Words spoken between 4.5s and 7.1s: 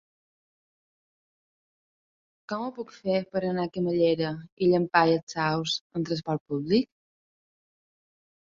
Llampaies Saus amb trasport públic?